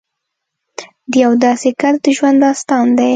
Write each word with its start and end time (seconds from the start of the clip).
د 1.11 1.13
یو 1.23 1.31
داسې 1.45 1.69
کس 1.81 1.95
د 2.03 2.05
ژوند 2.17 2.37
داستان 2.45 2.85
دی 2.97 3.09